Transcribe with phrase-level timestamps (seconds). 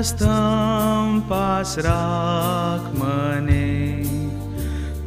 [0.00, 3.66] વાદસ્તંભ pass રાખ મને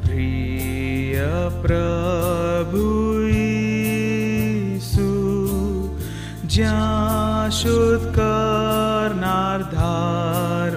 [0.04, 2.86] પ્રિય પ્રભુ
[3.36, 5.08] ઈસુ
[6.48, 10.72] જ્યાં શુદ્ધ કરનાર ધાર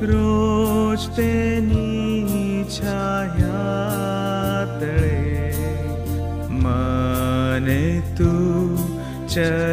[0.01, 5.53] રોજ તેની છાયા તળે.
[6.49, 7.83] મને
[8.17, 8.77] તું
[9.27, 9.70] ચલાવજે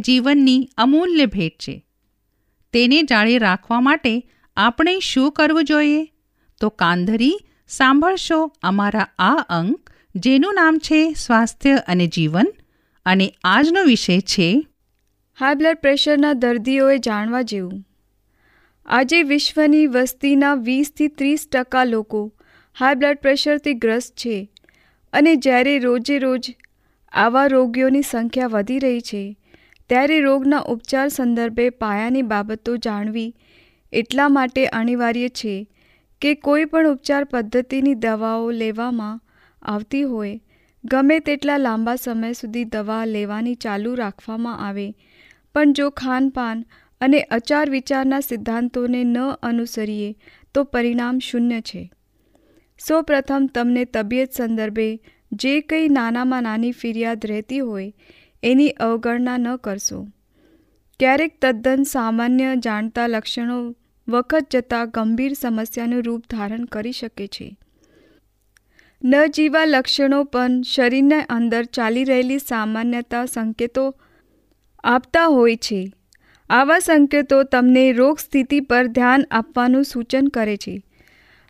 [0.00, 1.84] જીવનની અમૂલ્ય ભેટ છે.
[2.72, 6.04] તેને જાળે રાખવા માટે આપણે શું કરવું જોઈએ?
[6.60, 7.38] તો કાંધરી,
[7.68, 12.52] સાંભળશો અમારા આ અંક, જેનું નામ છે સ્વાસ્થ્ય અને જીવન,
[13.06, 14.66] અને આજનો વિષય છે
[15.40, 17.86] હાઈ બ્લડ પ્રેશરના દર્દીઓએ જાણવા જેવું.
[18.86, 22.32] આજે વિશ્વની વસ્તીના વીસથી ત્રીસ ટકા લોકો
[22.78, 24.50] હાઈ બ્લડ પ્રેશરથી ગ્રસ્ત છે
[25.12, 26.54] અને જ્યારે રોજે રોજ
[27.12, 29.39] આવા રોગીઓની સંખ્યા વધી રહી છે
[29.90, 33.34] ત્યારે રોગના ઉપચાર સંદર્ભે પાયાની બાબતો જાણવી
[33.92, 35.68] એટલા માટે અનિવાર્ય છે
[36.22, 39.20] કે કોઈ પણ ઉપચાર પદ્ધતિની દવાઓ લેવામાં
[39.62, 40.38] આવતી હોય,
[40.84, 44.94] ગમે તેટલા લાંબા સમય સુધી દવા લેવાની ચાલુ રાખવામાં આવે.
[45.54, 46.64] પણ જો ખાનપાન
[47.00, 50.14] અને અચાર વિચારના સિદ્ધાંતોને ન અનુસરીએ,
[50.54, 51.90] તો પરિણામ શૂન્ય છે.
[52.78, 55.00] સૌપ્રથમ તમને તબિયત સંદર્ભે
[55.32, 57.90] જે કંઈ નાનામાં નાની ફરિયાદ રહેતી હોય
[58.42, 60.06] એની અવગણના ન કરશો.
[61.00, 63.74] ક્યારેક તદ્દન સામાન્ય જાણતા લક્ષણો
[64.08, 67.56] વખત જતાં ગંભીર સમસ્યાનું રૂપ ધારણ કરી શકે છે.
[69.04, 73.96] ન જીવા લક્ષણો પણ શરીરના અંદર ચાલી રહેલી સામાન્યતા સંકેતો
[74.84, 75.92] આપતા હોય છે.
[76.50, 80.82] આવા સંકેતો તમને રોગ સ્થિતિ પર ધ્યાન આપવાનું સૂચન કરે છે.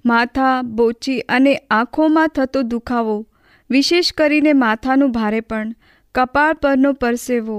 [0.04, 3.26] માથા, બોચી અને આંખોમાં થતો દુખાવો,
[3.70, 5.74] વિશેષ કરીને માથાનું ભારેપણ
[6.14, 7.58] કપાળ પરનો પરસેવો,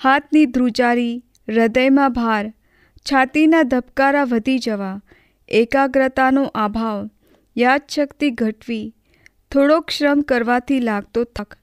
[0.00, 1.14] હાથની ધ્રુજારી,
[1.48, 2.44] હૃદયમાં ભાર,
[3.06, 4.96] છાતીના ધબકારા વધી જવા,
[5.48, 7.00] એકાગ્રતાનો અભાવ,
[7.56, 8.84] યાદશક્તિ ઘટવી
[9.52, 11.58] થોડોક શ્રમ કરવાથી લાગતો થક,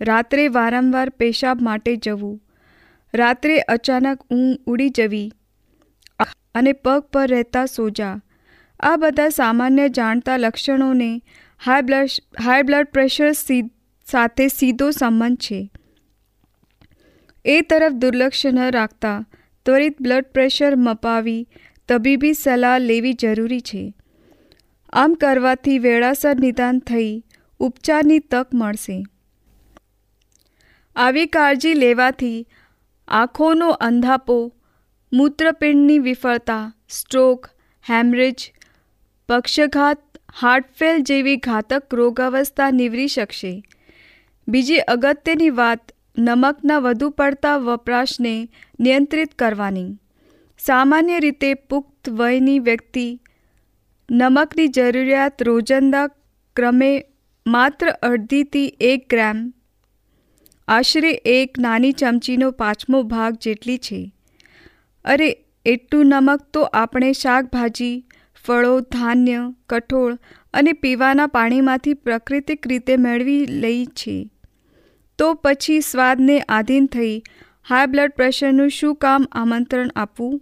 [0.00, 2.40] રાત્રે વારંવાર પેશાબ માટે જવું,
[3.14, 5.28] રાત્રે અચાનક ઊંઘ ઉડી જવી,
[6.54, 8.16] અને પગ પર રહેતા સોજા.
[8.80, 11.10] આ બધા સામાન્ય જાણતા લક્ષણોને
[11.60, 13.32] high blood high blood pressure
[14.10, 15.70] સાથે સીધો સંબંધ છે.
[17.44, 19.26] એ તરફ દુર્લક્ષ ન રાખતા
[19.66, 21.48] ત્વરિત બ્લડ પ્રેશર મપાવી
[21.88, 23.94] તબીબી સલાહ લેવી જરૂરી છે.
[24.92, 27.24] આમ કરવાથી વેળાસર નિદાન થઈ
[27.60, 29.02] ઉપચારની તક મળશે.
[30.96, 32.46] આવી કાળજી લેવાથી
[33.08, 34.52] આંખોનો અંધાપો,
[35.12, 37.50] મૂત્રપિંડની વિફળતા સ્ટ્રોક
[37.90, 38.52] હેમરેજ
[39.28, 40.02] પક્ષઘાત
[40.40, 43.62] હાર્ટફેલ જેવી ઘાતક રોગાવસ્થા નિવરી શકશે.
[44.50, 48.48] બીજી અગત્યની વાત, નમકના વધુ પડતા વપરાશને
[48.80, 49.98] નિયંત્રિત કરવાની.
[50.58, 53.20] સામાન્ય રીતે પુખ્ત વયની વ્યક્તિ
[54.10, 56.06] નમકની જરૂરિયાત રોજંદા
[56.56, 57.04] ક્રમે
[57.46, 59.52] માત્ર અડધીથી એક ગ્રામ,
[60.68, 64.12] આશરે એક નાની ચમચીનો પાંચમો ભાગ જેટલી છે.
[65.04, 68.06] અરે, એટલું નમક તો આપણે શાકભાજી,
[68.44, 70.18] ફળો, ધાન્ય, કઠોળ
[70.54, 74.30] અને પીવાના પાણીમાંથી પ્રાકૃતિક રીતે મેળવી લઈ છે.
[75.20, 77.16] તો પછી સ્વાદને આધીન થઈ
[77.66, 80.36] હાઈ બ્લડ પ્રેશરનું શું કામ આમંત્રણ આપવું?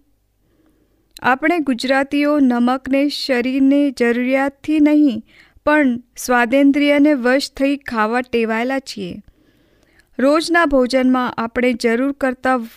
[1.22, 5.18] આપણે ગુજરાતીઓ નમકને શરીરને જરૂરિયાતથી નહીં,
[5.66, 9.22] પણ સ્વાદેન્દ્રિયને વશ થઈ ખાવા ટેવાયેલા છીએ.
[10.18, 12.70] રોજના ભોજનમાં આપણે જરૂર કરતાં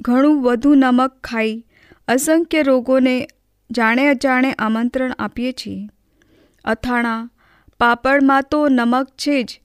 [0.00, 1.58] ઘણું વધુ નમક ખાઈ,
[2.08, 3.16] અસંખ્ય રોગોને
[3.70, 5.82] જાણે અજાણે આમંત્રણ આપીએ છીએ.
[6.64, 7.20] અથાણા,
[7.80, 9.60] પાપડમાં તો નમક છે જ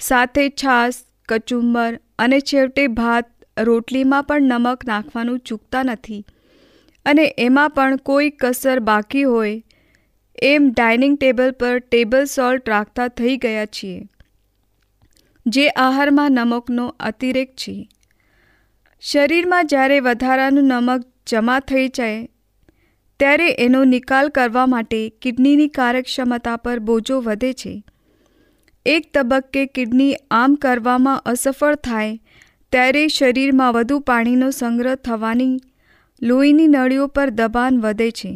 [0.00, 0.98] સાથે છાશ,
[1.28, 3.30] કચુંબર અને છેવટે ભાત
[3.66, 6.20] રોટલીમાં પણ નમક નાખવાનું ચૂકતા નથી.
[7.06, 9.56] અને એમાં પણ કોઈ કસર બાકી હોય
[10.42, 14.00] એમ ડાઇનિંગ ટેબલ પર ટેબલ સોલ્ટ રાખતા થઈ ગયા છીએ.
[15.46, 17.76] જે આહારમાં નમકનો અતિરેક છે.
[19.02, 22.20] શરીરમાં જ્યારે વધારાનું નમક જમા થઈ જાય,
[23.20, 27.74] ત્યારે એનો નિકાલ કરવા માટે કિડનીની કાર્યક્ષમતા પર બોજો વધે છે.
[28.88, 32.12] એક તબક્કે કિડની આમ કરવામાં અસફળ થાય,
[32.72, 35.56] ત્યારે શરીરમાં વધુ પાણીનો સંગ્રહ થવાની
[36.22, 38.30] લોહીની નળીઓ પર દબાણ વધે છે.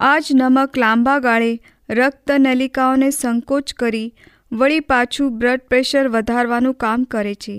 [0.00, 1.52] આ જ નમક લાંબા ગાળે
[1.90, 4.14] રક્ત નલિકાઓને સંકોચ કરી
[4.52, 7.56] વળી પાછું બ્લડ પ્રેશર વધારવાનું કામ કરે છે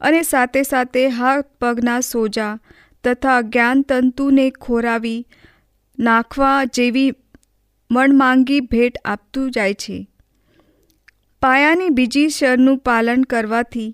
[0.00, 2.52] અને સાથે સાથે હાથ પગના સોજા
[3.04, 5.20] તથા જ્ઞાનતંતુને ખોરાવી
[5.98, 7.10] નાખવા જેવી
[7.90, 9.98] મણમાંગી ભેટ આપતું જાય છે.
[11.42, 13.86] પાયાની બીજી શરનું પાલન કરવાથી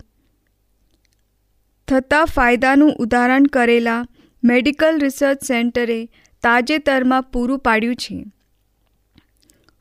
[1.89, 4.01] થતા ફાયદાનું ઉદાહરણ કરેલા
[4.43, 5.97] મેડિકલ રિસર્ચ સેન્ટરે
[6.45, 8.17] તાજેતરમાં પૂરું પાડ્યું છે.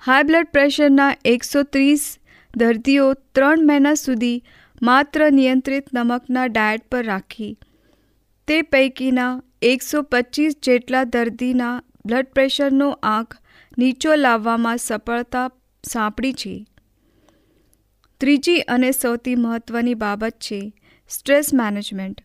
[0.02, 2.06] હાઈ બ્લડ પ્રેશરના એકસો ત્રીસ
[2.54, 4.38] દર્દીઓ ત્રણ મહિના સુધી
[4.82, 7.52] માત્ર નિયંત્રિત નમકના ડાયટ પર રાખી.
[8.48, 9.34] તે પૈકીના
[9.72, 13.38] એકસો પચીસ જેટલા દર્દીના બ્લડ પ્રેશરનો આંક
[13.78, 15.46] નીચો લાવવામાં સફળતા
[15.84, 16.56] સાંપડી છે.
[18.20, 20.74] ત્રીજી અને સૌથી મહત્ત્વની બાબત છે
[21.10, 22.22] સ્ટ્રેસ મેનેજમેન્ટ.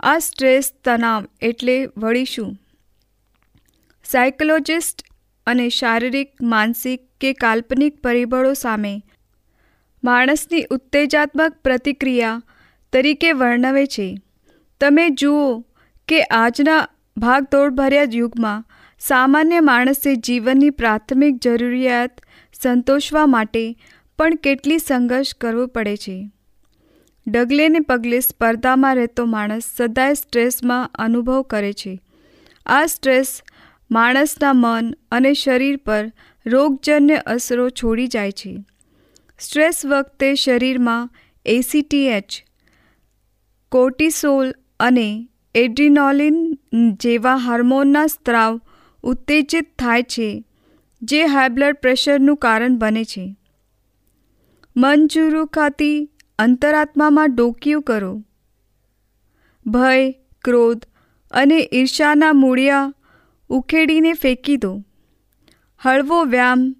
[0.00, 2.58] આ સ્ટ્રેસ તણાવ એટલે વળી શું?
[4.04, 5.04] સાયકોલોજિસ્ટ
[5.46, 9.02] અને શારીરિક, માનસિક કે કાલ્પનિક પરિબળો સામે
[10.04, 12.42] માણસની ઉત્તેજાત્મક પ્રતિક્રિયા
[12.92, 14.16] તરીકે વર્ણવે છે.
[14.80, 15.64] તમે જુઓ
[16.08, 18.64] કે આજના ભાગદોડભર્યા યુગમાં
[18.98, 22.20] સામાન્ય માણસે જીવનની પ્રાથમિક જરૂરિયાત
[22.62, 23.76] સંતોષવા માટે
[24.22, 26.30] પણ કેટલી સંઘર્ષ કરવો પડે છે.
[27.26, 32.00] ડગલે ને પગલે સ્પર્ધામાં રહેતો માણસ સદાય સ્ટ્રેસમાં અનુભવ કરે છે.
[32.66, 33.42] આ સ્ટ્રેસ
[33.90, 36.12] માણસના મન અને શરીર પર
[36.46, 38.64] રોગજન્ય અસરો છોડી જાય છે.
[39.38, 41.10] સ્ટ્રેસ વખતે શરીરમાં
[41.46, 42.44] એસીટીએચ
[43.68, 46.58] કોર્ટિસોલ અને એડ્રિનોલિન
[47.00, 48.60] જેવા હાર્મોનના સ્ત્રાવ
[49.02, 50.44] ઉત્તેજિત થાય છે,
[51.02, 53.36] જે હાઈ બ્લડ પ્રેશરનું કારણ બને છે.
[54.76, 55.06] મન
[55.52, 58.24] ખાતી અંતરાત્મામાં ડોકિયું કરો.
[59.66, 60.12] ભય,
[60.44, 60.84] ક્રોધ
[61.30, 62.94] અને ઈર્ષાના મૂળિયા
[63.48, 64.82] ઉખેડીને ફેંકી દો.
[65.78, 66.76] હળવો વ્યાયામ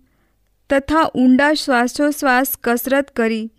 [0.71, 3.53] તથા ઊંડા શ્વાસોશ્વાસ કસરત કરી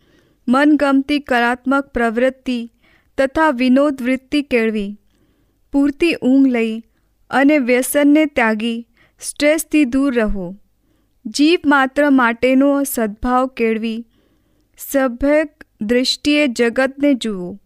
[0.48, 2.72] મનગમતી કલાત્મક પ્રવૃત્તિ
[3.18, 5.00] તથા વિનોદ વૃત્તિ કેળવી.
[5.72, 6.80] પૂરતી ઊંઘ લઈ
[7.30, 8.88] અને વ્યસનને ત્યાગી
[9.20, 10.58] સ્ટ્રેસથી દૂર રહો.
[11.26, 14.08] જીવ માત્ર માટેનો સદ્ભાવ કેળવી
[14.92, 15.44] સભ્ય
[15.82, 17.60] દૃષ્ટિએ જગતને જુઓ.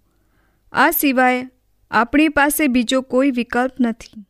[0.72, 1.50] આ સિવાય
[1.92, 4.26] આપણી પાસે બીજો કોઈ વિકલ્પ નથી.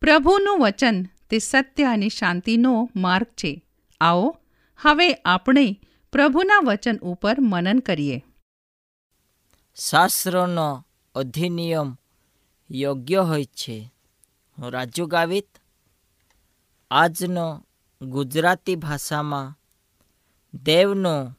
[0.00, 3.64] પ્રભુનું વચન તે સત્ય અને શાંતિનો માર્ગ છે.
[4.00, 4.36] આવો
[4.76, 5.80] હવે આપણે
[6.12, 8.24] પ્રભુના વચન ઉપર મનન કરીએ.
[9.74, 11.96] શાસ્ત્રનો અધિનિયમ
[12.70, 13.92] યોગ્ય હોય છે.
[14.58, 15.48] હું રાજુ ગાવિત.
[16.90, 17.66] આજનો
[18.02, 19.58] ગુજરાતી ભાષામાં
[20.64, 21.38] દેવનું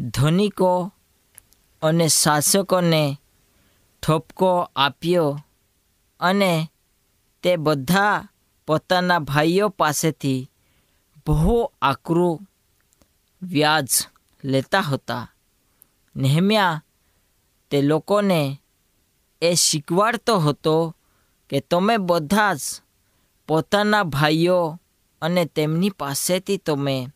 [0.00, 0.92] ધનિકો
[1.82, 3.18] અને શાસકોને
[4.02, 5.40] ઠપકો આપ્યો
[6.20, 6.70] અને
[7.42, 8.26] તે બધા
[8.66, 10.50] પોતાના ભાઈઓ પાસેથી
[11.26, 12.48] બહુ આકરું
[13.42, 13.86] વ્યાજ
[14.44, 15.32] લેતા હતા.
[16.16, 16.82] નેહમ્યા
[17.70, 18.62] તે લોકોને
[19.42, 20.96] એ શીખવાડતો હતો
[21.50, 22.60] કે તમે બધા જ
[23.48, 24.78] પોતાના ભાઈઓ
[25.22, 27.08] અને તેમની પાસેથી તમે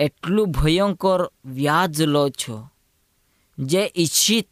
[0.00, 2.68] એટલું ભયંકર વ્યાજ લો છો,
[3.58, 4.48] જે ઈચ્છિત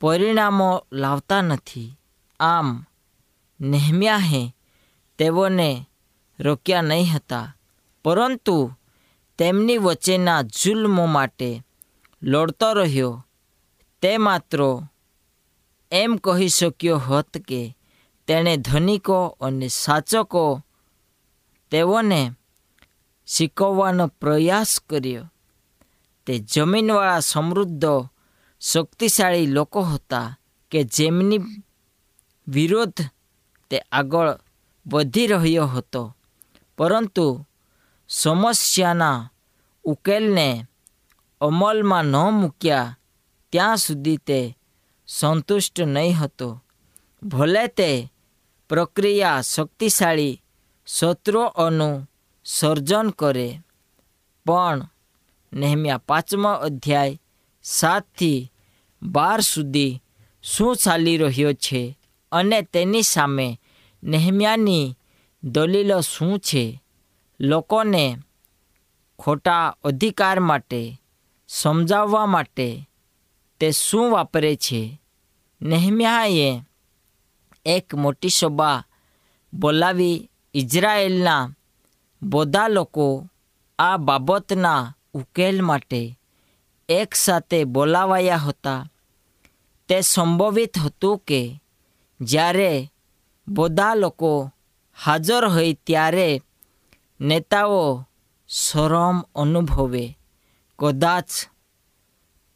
[0.00, 1.98] પરિણામો લાવતા નથી.
[2.40, 2.86] આમ
[3.60, 4.56] નેહમ્યાહે
[5.18, 5.88] તેઓને
[6.40, 7.56] રોક્યા નહીં હતા.
[8.04, 8.72] પરંતુ
[9.38, 11.62] તેમની વચ્ચેના જુલ્મો માટે
[12.22, 13.26] લડતો રહ્યો.
[14.02, 14.60] તે માત્ર
[15.92, 17.76] એમ કહી શક્યો હોત કે
[18.26, 20.62] તેણે ધનિકો અને સાચકો
[21.70, 22.32] તેઓને
[23.26, 25.32] શીખવવાનો પ્રયાસ કર્યો.
[26.26, 28.08] તે જમીનવાળા સમૃદ્ધ,
[28.60, 30.38] શક્તિશાળી લોકો હતા
[30.70, 31.38] કે જેમની
[32.48, 33.02] વિરોધ
[33.70, 34.38] તે આગળ
[34.86, 36.16] વધી રહ્યો હતો.
[36.78, 37.46] પરંતુ
[38.08, 39.30] સમસ્યાના
[39.84, 40.66] ઉકેલને
[41.40, 42.98] અમલમાં ન મૂક્યા
[43.52, 44.58] ત્યાં સુધી તે
[45.06, 46.64] સંતુષ્ટ નહીં હતો.
[47.22, 48.12] ભલે તે
[48.68, 50.42] પ્રક્રિયા શક્તિશાળી
[50.86, 52.10] શત્રુઓનું
[52.46, 53.60] સર્જન કરે.
[54.46, 54.88] પણ
[55.52, 57.20] નેહમ્યા પાંચમો અધ્યાય
[57.62, 58.52] સાતથી
[59.02, 60.02] બાર સુધી
[60.42, 61.98] શું ચાલી રહ્યો છે
[62.32, 63.60] અને તેની સામે
[64.02, 64.96] નેહમ્યાની
[65.44, 66.82] દલીલો શું છે?
[67.40, 68.18] લોકોને
[69.18, 71.00] ખોટા અધિકાર માટે
[71.48, 72.88] સમજાવવા માટે
[73.60, 75.00] તે શું વાપરે છે?
[75.62, 76.62] નેહમ્યાએ
[77.66, 78.84] એક મોટી સભા
[79.54, 81.52] બોલાવી ઇઝરાયેલના
[82.22, 83.28] બધા લોકો
[83.78, 86.18] આ બાબતના ઉકેલ માટે
[86.88, 88.90] એકસાથે બોલાવાયા હતા.
[89.88, 91.60] તે સંભવિત હતું કે
[92.20, 92.92] જ્યારે
[93.48, 94.52] બધા લોકો
[95.04, 96.42] હાજર હોય ત્યારે
[97.20, 98.08] નેતાઓ
[98.48, 100.18] શરમ અનુભવે.
[100.78, 101.28] કદાચ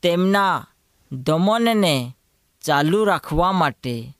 [0.02, 0.66] તેમના
[1.12, 2.16] દમનને
[2.60, 4.18] ચાલુ રાખવા માટે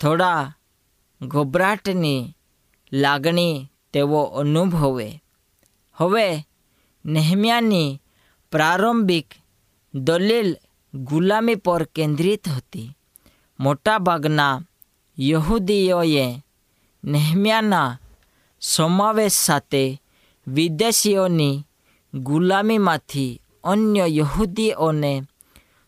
[0.00, 0.56] થોડા
[1.20, 2.34] ગભરાટની
[2.92, 5.22] લાગણી તેઓ અનુભવે.
[5.94, 6.46] હવે
[7.06, 8.02] નેહમ્યાની
[8.52, 9.26] પ્રારંભિક
[9.94, 10.56] દલીલ
[10.94, 12.96] ગુલામી પર કેન્દ્રિત હતી.
[13.60, 14.60] મોટાભાગના
[15.20, 16.42] યહૂદીઓએ
[17.04, 17.98] નેહમ્યાના
[18.60, 20.02] સમાવેશ સાથે
[20.46, 21.66] વિદેશીઓની
[22.14, 25.22] ગુલામીમાંથી અન્ય યહૂદીઓને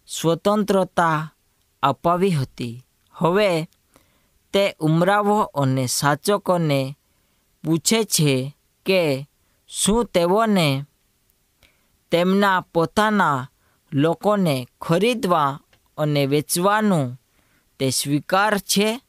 [0.06, 1.34] સ્વતંત્રતા
[1.82, 2.86] અપાવી હતી.
[3.12, 3.68] હવે
[4.52, 6.97] તે ઉમરાવો અને શાસકોને
[7.64, 9.28] પૂછે છે કે,
[9.68, 10.84] શું તેઓને
[12.10, 13.50] તેમના પોતાના
[13.92, 15.60] લોકોને ખરીદવા
[15.98, 17.20] અને વેચવાનું
[17.78, 19.00] તે સ્વીકાર છે?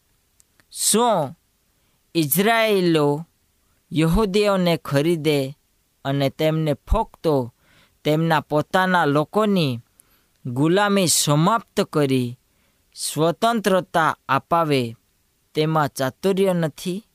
[0.71, 1.39] શું
[2.15, 3.27] ઇઝરાયેલો
[3.93, 5.57] યહૂદીઓને ખરીદે
[6.05, 7.27] અને તેમને ફક્ત
[8.03, 9.79] તેમના પોતાના લોકોની
[10.45, 12.39] ગુલામી સમાપ્ત કરી
[12.95, 14.95] સ્વતંત્રતા અપાવે
[15.55, 17.05] તેમાં ચાતુર્ય નથી?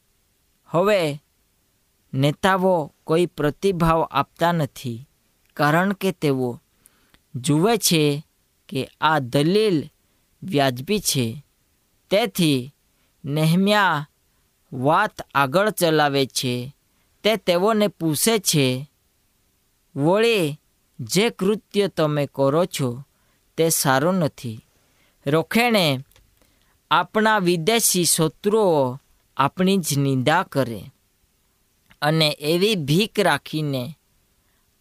[0.66, 1.23] હવે
[2.14, 5.08] નેતાઓ કોઈ પ્રતિભાવ આપતા નથી,
[5.54, 6.60] કારણ કે તેઓ
[7.34, 8.26] જુએ છે
[8.68, 9.90] કે આ દલીલ
[10.42, 11.46] વ્યાજબી છે.
[12.10, 12.74] તેથી
[13.24, 14.08] નેહમ્યા
[14.72, 16.76] વાત આગળ ચલાવે છે.
[17.22, 18.90] તે તેઓને પૂછે છે,
[19.96, 20.60] વળી
[21.00, 23.04] જે કૃત્ય તમે કરો છો
[23.56, 24.66] તે સારું નથી.
[25.26, 26.04] રોખેણે
[26.90, 29.00] આપણા વિદેશી શત્રુઓ
[29.36, 30.93] આપણી જ નિંદા કરે.
[32.02, 33.98] અને એવી ભીખ રાખીને,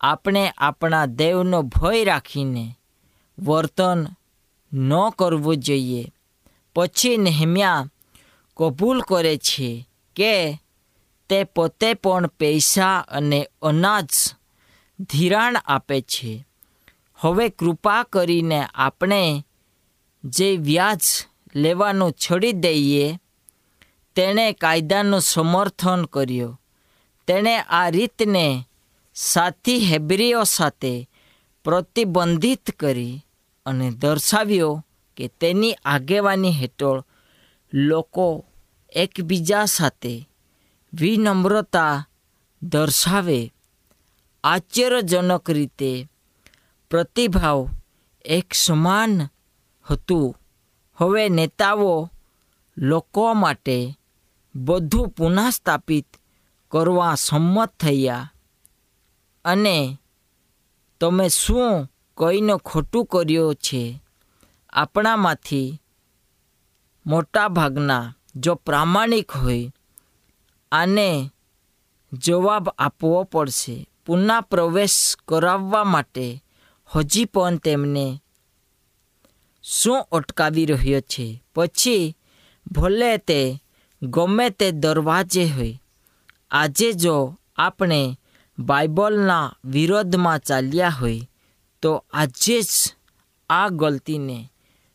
[0.01, 2.75] આપણે આપણા દેવનો ભય રાખીને
[3.39, 4.07] વર્તન
[4.73, 6.13] ન કરવું જોઈએ.
[6.75, 7.85] પછી નેહમ્યા
[8.57, 10.61] કબૂલ કરે છે કે
[11.29, 14.09] તે પોતે પણ પૈસા અને અનાજ
[14.99, 16.45] ધિરાણ આપે છે.
[17.15, 19.45] હવે કૃપા કરીને આપણે
[20.23, 20.99] જે વ્યાજ
[21.55, 23.19] લેવાનું છોડી દઈએ,
[24.15, 26.59] તેણે કાયદાનું સમર્થન કર્યો.
[27.27, 28.67] તેણે આ રીતને
[29.15, 31.09] સાથી હેબ્રીઓ સાથે
[31.63, 33.25] પ્રતિબંધિત કરી
[33.65, 34.85] અને દર્શાવ્યો
[35.17, 37.03] કે તેની આગેવાની હેઠળ
[37.73, 38.45] લોકો
[38.95, 40.29] એકબીજા સાથે
[40.93, 42.07] વિનમ્રતા
[42.63, 43.53] દર્શાવે,
[44.43, 46.07] આશ્ચર્યજનક રીતે
[46.89, 47.69] પ્રતિભાવ
[48.25, 49.29] એક સમાન
[49.89, 50.35] હતું.
[50.95, 52.09] હવે નેતાઓ
[52.77, 53.97] લોકો માટે
[54.55, 56.07] બધું પુનઃસ્થાપિત
[56.73, 58.33] કરવા સંમત થયા.
[59.45, 59.97] અને
[61.01, 64.03] તમે શું કહીને ખોટું કર્યો છે?
[64.69, 65.81] આપણામાંથી
[67.05, 69.71] મોટાભાગના જો પ્રામાણિક હોય,
[70.71, 71.29] આને
[72.13, 73.89] જવાબ આપવો પડશે.
[74.05, 76.43] પુનઃ પ્રવેશ કરાવવા માટે
[76.95, 78.21] હજી પણ તેમને
[79.63, 81.43] શું અટકાવી રહ્યો છે?
[81.55, 82.17] પછી
[82.71, 83.63] ભલે તે
[84.01, 85.79] ગમે તે દરવાજે હોય
[86.53, 88.19] આજે જો આપણે
[88.59, 91.27] બાઇબલના વિરોધમાં ચાલ્યા હોય,
[91.81, 92.95] તો આજે જ
[93.49, 94.49] આ ગલતીને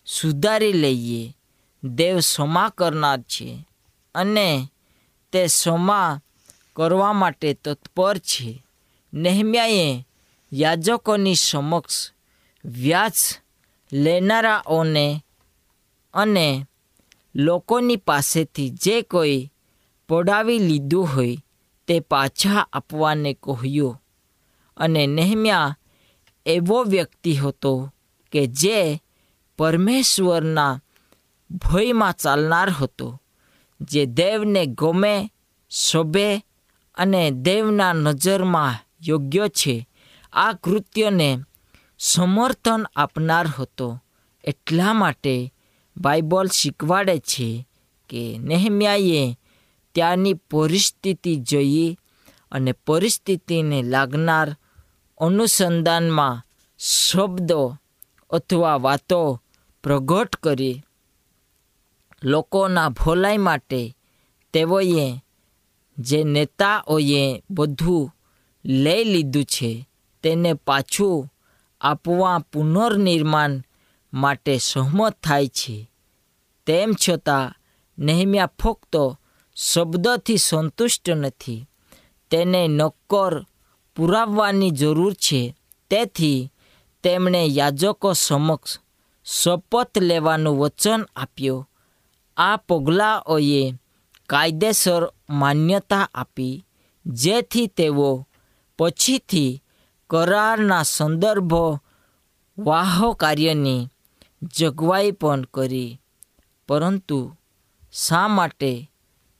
[0.06, 1.36] સુધારી લઈએ.
[1.84, 3.66] દેવ ક્ષમા કરનાર છે
[4.14, 4.68] અને
[5.32, 6.20] તે ક્ષમા
[6.76, 8.64] કરવા માટે તત્પર છે.
[9.12, 10.06] નેહમ્યાએ
[10.52, 12.12] યાજકોની સમક્ષ
[12.64, 13.14] વ્યાજ
[13.92, 15.24] લેનારાઓને
[16.14, 16.66] અને
[17.34, 19.50] લોકોની પાસેથી જે કોઈ
[20.08, 21.36] પડાવી લીધું હોય
[21.88, 24.02] તે પાછા આપવાને કહ્યું.
[24.76, 25.76] અને નેહમ્યા
[26.46, 27.94] એવો વ્યક્તિ હતો
[28.32, 29.02] કે જે
[29.58, 30.80] પરમેશ્વરના
[31.50, 33.22] ભયમાં ચાલનાર હતો,
[33.80, 35.32] જે દેવને ગમે,
[35.70, 36.36] શોભે
[36.94, 39.88] અને દેવના નજરમાં યોગ્ય છે.
[40.32, 41.38] આ કૃત્યને
[41.98, 43.98] સમર્થન આપનાર હતો.
[44.44, 45.54] એટલા માટે
[45.96, 47.68] બાઇબલ શીખવાડે છે
[48.08, 49.37] કે નેહમ્યાએ
[49.98, 51.98] ત્યાંની પરિસ્થિતિ જોઈ
[52.52, 54.56] અને પરિસ્થિતિને લાગનાર
[55.18, 56.42] અનુસંધાનમાં
[56.78, 57.76] શબ્દો
[58.30, 59.42] અથવા વાતો
[59.82, 60.82] પ્રગટ કરી
[62.24, 63.96] લોકોના ભલાઈ માટે
[64.52, 65.24] તેઓએ
[65.98, 68.14] જે નેતાઓએ બધું
[68.64, 69.88] લઈ લીધું છે
[70.22, 71.32] તેને પાછું
[71.80, 73.62] આપવા પુનર્નિર્માણ
[74.12, 75.90] માટે સહમત થાય છે.
[76.66, 77.54] તેમ છતાં,
[77.98, 78.96] નેહમ્યા ફક્ત
[79.60, 81.68] શબ્દથી સંતુષ્ટ નથી.
[82.30, 83.46] તેને નક્કર
[83.96, 85.56] પુરાવવાની જરૂર છે.
[85.90, 86.52] તેથી
[87.02, 88.78] તેમણે યાજકો સમક્ષ
[89.24, 91.70] શપથ લેવાનું વચન આપ્યું.
[92.36, 93.74] આ પગલાંઓએ
[94.26, 96.66] કાયદેસર માન્યતા આપી,
[97.06, 98.28] જેથી તેઓ
[98.78, 99.62] પછીથી
[100.10, 101.78] કરારના સંદર્ભો
[102.58, 103.88] વાહો કાર્યની
[104.42, 106.00] જોગવાઈ પણ કરી.
[106.68, 107.36] પરંતુ
[107.92, 108.90] શા માટે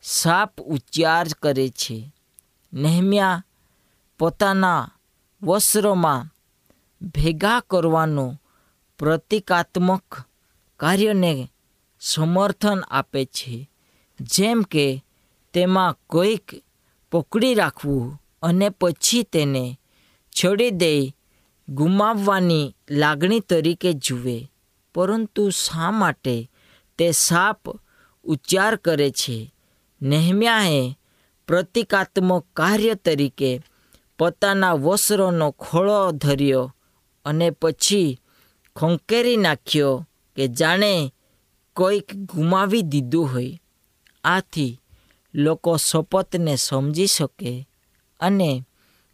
[0.03, 2.13] સાપ ઉચ્ચાર કરે છે.
[2.73, 3.45] નહેમ્યા
[4.19, 4.91] પોતાના
[5.43, 6.35] વસ્ત્રોમાં
[7.03, 8.43] ભેગા કરવાનું
[8.99, 10.17] પ્રતિકાત્મક
[10.77, 11.51] કાર્યને
[12.01, 13.71] સમર્થન આપે છે.
[14.21, 15.05] જેમ કે
[15.53, 16.65] તેમાં કોઈક
[17.13, 19.81] પકડી રાખવું અને પછી તેને
[20.31, 21.17] છોડી દે
[21.69, 24.51] ગુમાવવાની લાગણી તરીકે જુએ.
[24.95, 26.51] પરંતુ શા માટે
[26.99, 27.61] તે સાપ
[28.25, 29.55] ઉચ્ચાર કરે છે?
[30.03, 30.99] નેહમ્યાએ
[31.47, 33.63] પ્રતિકાત્મક કાર્ય તરીકે
[34.19, 36.75] પોતાના વસ્ત્રોનો ખોળો ધર્યો
[37.25, 38.21] અને પછી
[38.77, 41.15] ખંકેરી નાખ્યો કે જાણે
[41.77, 43.61] કોઈક ગુમાવી દીધું હોય.
[44.25, 44.81] આથી
[45.35, 47.69] લોકો શપથને સમજી શકે
[48.21, 48.65] અને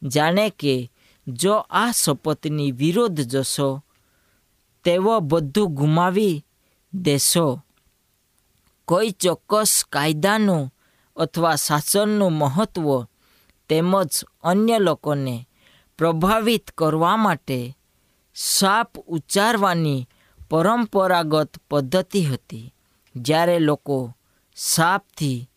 [0.02, 0.90] જાણે કે
[1.28, 3.82] જો આ શપથની વિરોધ જશો,
[4.84, 6.44] તેઓ બધું ગુમાવી
[6.94, 7.63] દેશો.
[8.88, 10.72] કોઈ ચોક્કસ કાયદાનું
[11.16, 12.88] અથવા શાસનનું મહત્ત્વ
[13.70, 15.36] તેમજ અન્ય લોકોને
[15.98, 17.58] પ્રભાવિત કરવા માટે
[18.36, 20.08] સાપ ઉચ્ચારવાની
[20.50, 22.72] પરંપરાગત પદ્ધતિ હતી,
[23.14, 23.98] જ્યારે લોકો
[24.56, 25.48] સાપથી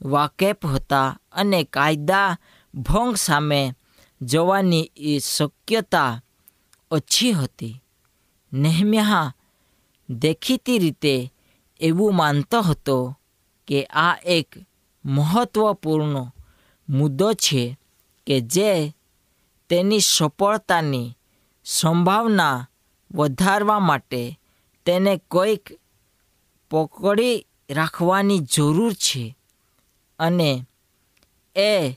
[0.00, 2.38] વાકેફ હતા અને કાયદા
[2.74, 3.74] ભંગ સામે
[4.20, 6.20] જવાની એ શક્યતા
[6.90, 7.82] ઓછી હતી.
[8.52, 9.34] નેહમ્યા
[10.08, 11.14] દેખીતી રીતે
[11.80, 13.18] એવું માનતો હતો
[13.66, 14.54] કે આ એક
[15.04, 16.32] મહત્ત્વપૂર્ણ
[16.88, 17.78] મુદ્દો છે
[18.26, 18.94] કે જે
[19.68, 21.16] તેની સફળતાની
[21.64, 22.68] સંભાવના
[23.14, 24.40] વધારવા માટે
[24.84, 25.68] તેને કોઈક
[26.70, 29.38] પકડી રાખવાની જરૂર છે
[30.18, 30.64] અને
[31.56, 31.92] એ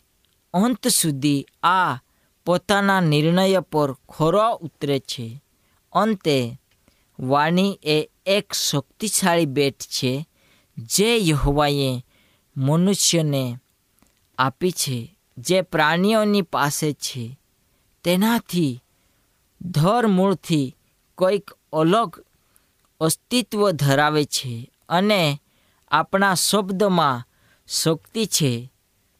[0.53, 1.95] અંત સુધી આ
[2.45, 5.43] પોતાના નિર્ણય પર ખરો ઉતરે છે.
[5.93, 6.59] અંતે
[7.19, 10.27] વાણી એ એક શક્તિશાળી બેટ છે
[10.77, 12.05] જે યહોવાએ
[12.58, 13.58] મનુષ્યને
[14.38, 17.39] આપી છે, જે પ્રાણીઓની પાસે છે.
[18.03, 18.84] તેનાથી
[19.62, 20.75] ધરમૂળથી
[21.17, 22.23] કોઈક અલગ
[23.01, 25.41] અસ્તિત્વ ધરાવે છે અને
[25.91, 27.23] આપણા શબ્દમાં
[27.67, 28.71] શક્તિ છે.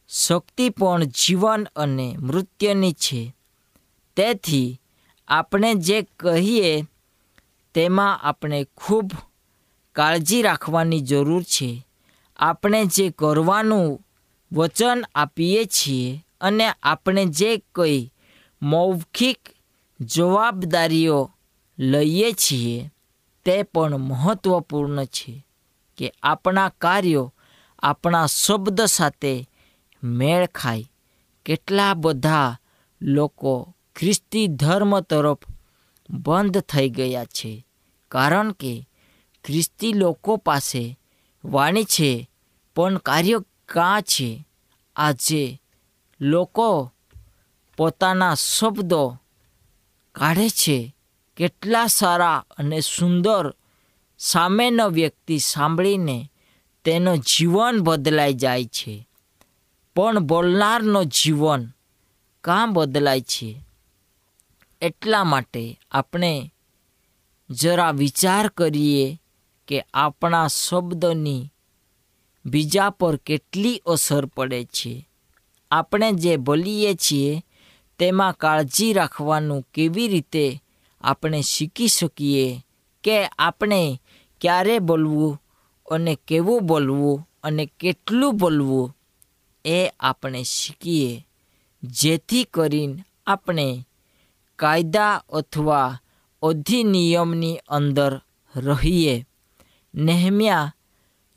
[0.10, 3.36] શક્તિ પણ જીવન અને મૃત્યુની છે.
[4.16, 4.82] તેથી
[5.28, 6.84] આપણે જે કહીએ
[7.74, 9.12] તેમાં આપણે ખૂબ
[9.96, 11.88] કાળજી રાખવાની જરૂર છે.
[12.36, 14.06] આપણે જે કરવાનું
[14.52, 18.14] વચન આપીએ છીએ અને આપણે જે કંઈ
[18.62, 19.40] મૌખિક
[20.00, 21.32] જવાબદારીઓ
[21.80, 22.90] લઈએ છીએ,
[23.46, 25.46] તે પણ મહત્ત્વપૂર્ણ છે
[25.98, 27.34] કે આપણા કાર્યો
[27.80, 29.50] આપણા શબ્દ સાથે
[30.04, 30.92] મેળ ખાય.
[31.46, 32.58] કેટલા બધા
[33.02, 35.38] લોકો ખ્રિસ્તી ધર્મ તરફ
[36.10, 37.66] બંધ થઈ ગયા છે.
[38.08, 38.90] કારણ કે
[39.44, 41.00] ખ્રિસ્તી લોકો પાસે
[41.46, 42.30] વાણી છે,
[42.76, 44.48] પણ કાર્ય કાં છે?
[44.96, 45.62] આજે
[46.22, 46.92] લોકો
[47.78, 49.18] પોતાના શબ્દો
[50.12, 50.96] કાઢે છે.
[51.38, 53.54] કેટલા સારા અને સુંદર
[54.20, 56.32] સામેનો વ્યક્તિ સાંભળીને
[56.84, 59.08] તેનો જીવન બદલાઈ જાય છે.
[59.96, 61.70] પણ બોલનારનો જીવન
[62.42, 63.64] કાં બદલાય છે?
[64.82, 66.54] એટલા માટે આપણે
[67.50, 69.22] જરા વિચાર કરીએ
[69.68, 71.52] કે આપણા શબ્દની
[72.46, 75.10] બીજા પર કેટલી અસર પડે છે.
[75.72, 77.46] આપણે જે બોલીએ છીએ
[78.00, 80.64] તેમાં કાળજી રાખવાનું કેવી રીતે
[81.02, 82.66] આપણે શીખી શકીએ
[83.04, 84.02] કે આપણે
[84.42, 85.42] ક્યારે બોલવું
[85.92, 88.98] અને કેવું બોલવું અને કેટલું બોલવું
[89.66, 91.26] એ આપણે શીખીએ.
[91.84, 93.88] જેથી કરીને આપણે
[94.60, 96.00] કાયદા અથવા
[96.44, 98.14] અધિનિયમની અંદર
[98.56, 99.16] રહીએ.
[99.94, 100.74] નેહમ્યા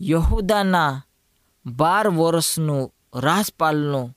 [0.00, 1.02] યહુદાના
[1.66, 4.14] બાર વર્ષનું રાજપાલનું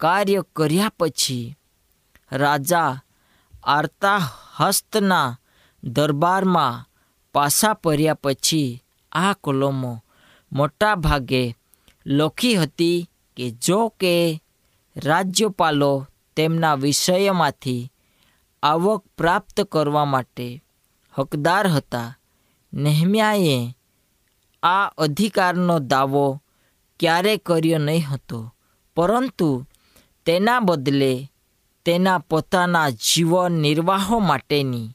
[0.00, 1.56] કાર્ય કર્યા પછી
[2.32, 2.92] રાજા
[3.64, 4.20] આર્તા
[4.56, 5.36] હસ્તના
[5.82, 6.84] દરબારમાં
[7.34, 9.92] પાછા પર્યા પછી આ કલમો
[10.52, 11.44] મોટા ભાગે
[12.06, 14.14] લખી હતી કે જો કે
[14.96, 15.92] રાજ્યપાલો
[16.36, 17.90] તેમના વિષયમાંથી
[18.64, 20.64] આવક પ્રાપ્ત કરવા માટે
[21.14, 22.16] હકદાર હતા.
[22.72, 23.58] નેહમ્યાએ
[24.62, 26.26] આ અધિકારનો દાવો
[27.00, 28.38] ક્યારે કર્યો નહીં હતો,
[28.96, 29.48] પરંતુ
[30.26, 31.12] તેના બદલે
[31.86, 34.94] તેના પોતાના જીવન નિર્વાહો માટેની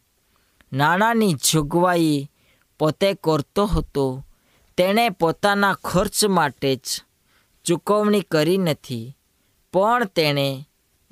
[0.74, 2.30] નાણાંની જોગવાઈ
[2.80, 4.06] પોતે કરતો હતો.
[4.78, 6.88] તેણે પોતાના ખર્ચ માટે જ
[7.66, 9.16] ચૂકવણી કરી નથી,
[9.74, 10.48] પણ તેણે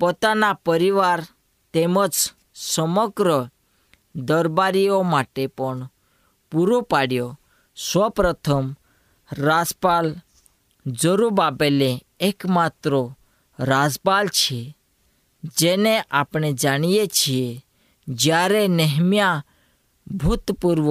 [0.00, 1.20] પોતાના પરિવાર
[1.74, 2.14] તેમજ
[2.60, 3.28] સમગ્ર
[4.14, 5.80] દરબારીઓ માટે પણ
[6.52, 7.28] પૂરો પાડ્યો.
[7.76, 8.66] સૌપ્રથમ
[9.30, 10.06] રાજપાલ
[10.86, 11.90] જરૂબાબેલે
[12.20, 12.92] એકમાત્ર
[13.58, 14.60] રાજપાલ છે,
[15.58, 17.62] જેને આપણે જાણીએ છીએ
[18.08, 19.44] જ્યારે નેહમ્યા
[20.06, 20.88] ભૂતપૂર્વ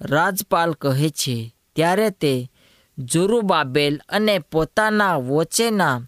[0.00, 1.36] રાજપાલ કહે છે,
[1.76, 2.34] ત્યારે તે
[2.98, 6.04] જુરુબાબેલ અને પોતાના વચ્ચેના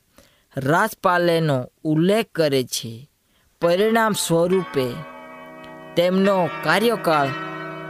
[0.56, 2.92] રાજપાલેનો ઉલ્લેખ કરે છે.
[3.64, 4.92] પરિણામ સ્વરૂપે
[5.96, 7.28] તેમનો કાર્યકાળ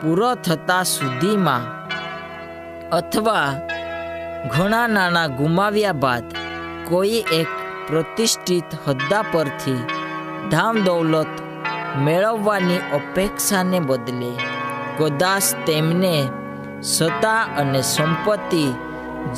[0.02, 1.64] પૂરો થતા સુધીમાં
[2.88, 3.52] અથવા
[4.54, 6.24] ઘણા નાણાં ગુમાવ્યા બાદ
[6.88, 7.46] કોઈ એક
[7.86, 9.84] પ્રતિષ્ઠિત હોદ્દા પરથી
[10.50, 11.26] ધામ દૌલત
[11.96, 14.32] મેળવવાની અપેક્ષાને બદલે
[14.98, 16.28] કદાચ તેમને
[16.82, 18.74] સત્તા અને સંપત્તિ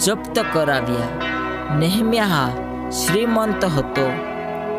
[0.04, 1.08] જપ્ત કરાવ્યા.
[1.78, 2.48] નેહમ્યા
[2.90, 4.10] શ્રીમંત હતો.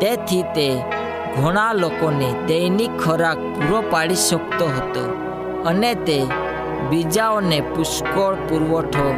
[0.00, 0.97] તેથી તે
[1.38, 5.02] ઘણા લોકોને દૈનિક ખોરાક પૂરો પાડી શકતો હતો
[5.64, 6.26] અને તે
[6.90, 9.14] બીજાઓને પુષ્કળ પુરવઠો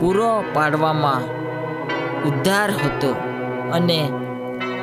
[0.00, 1.22] પૂરો પાડવામાં
[2.24, 3.10] ઉદ્ધાર હતો
[3.72, 4.00] અને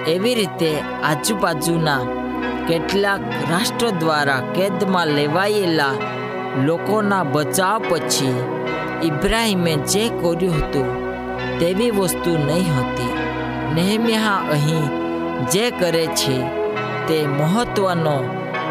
[0.08, 0.72] એવી રીતે
[1.04, 2.00] આજુબાજુના
[2.68, 5.96] કેટલાક રાષ્ટ્ર દ્વારા કેદમાં લેવાયેલા
[6.66, 8.36] લોકોના બચાવ પછી
[9.04, 10.90] ઇબ્રાહિમે જે કર્યું હતું
[11.60, 13.14] તેવી વસ્તુ નહીં હતી.
[13.74, 14.88] નેહમ્યા અહીં
[15.46, 16.59] જે કરે છે
[17.10, 18.24] તે મહત્વનો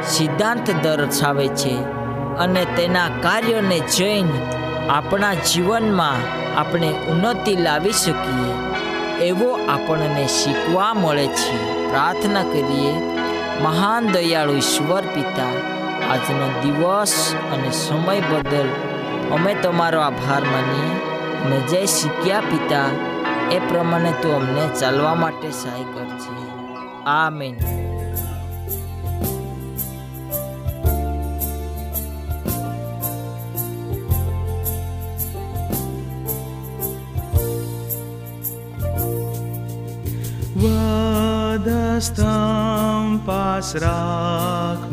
[0.07, 1.77] સિદ્ધાંત દર્શાવે છે
[2.37, 4.47] અને તેના કાર્યોને જઈને
[4.89, 6.15] આપણા જીવનમાં
[6.61, 8.55] આપણે ઉન્નતિ લાવી શકીએ.
[9.25, 11.89] એવો આપણને શીખવા મળે છે.
[11.91, 12.93] પ્રાર્થના કરીએ,
[13.63, 15.47] મહાન દયાળુ ઈશ્વર પિતા,
[16.13, 18.69] આજનો દિવસ અને સમય બદલ
[19.33, 20.95] અમે તમારો આભાર માનીએ.
[21.45, 22.85] અમે જે શીખ્યા પિતા.
[23.51, 26.49] એ પ્રમાણે તું અમને ચાલવા માટે સહાય કરજે.
[27.05, 27.88] આ વધસ્તંભ
[42.01, 44.93] स्थं पसराख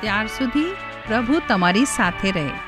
[0.00, 0.72] ત્યાર સુધી
[1.06, 2.67] પ્રભુ તમારી સાથે રહે.